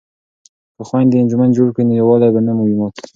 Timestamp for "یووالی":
1.99-2.29